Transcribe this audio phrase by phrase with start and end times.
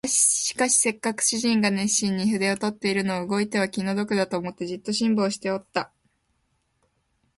[0.07, 5.93] しかしせっかく主人が熱心に筆を執っているのを動いては気の毒だと思って、じっと辛抱しておった